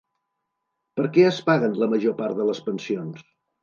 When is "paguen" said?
1.51-1.79